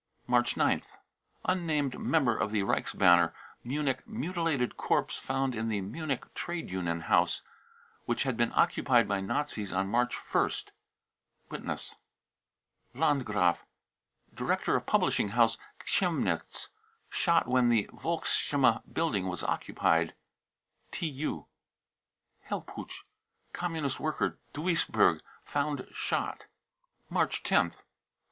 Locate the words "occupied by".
8.55-9.21